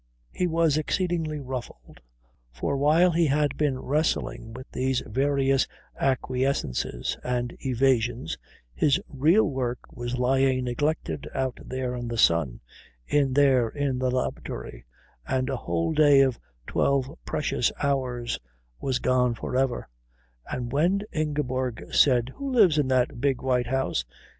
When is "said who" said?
21.93-22.49